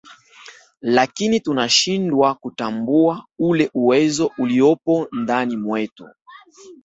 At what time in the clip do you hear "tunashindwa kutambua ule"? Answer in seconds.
1.39-3.69